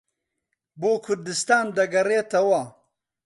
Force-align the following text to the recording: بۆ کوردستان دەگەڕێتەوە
بۆ 0.79 0.91
کوردستان 1.05 1.65
دەگەڕێتەوە 1.77 2.63